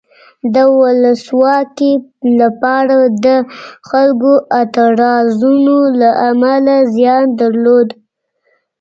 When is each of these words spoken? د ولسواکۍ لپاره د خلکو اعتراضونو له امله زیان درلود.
د 0.53 0.55
ولسواکۍ 0.79 1.93
لپاره 2.39 2.97
د 3.25 3.27
خلکو 3.89 4.33
اعتراضونو 4.57 5.77
له 5.99 6.09
امله 6.29 6.77
زیان 6.95 7.25
درلود. 7.39 7.87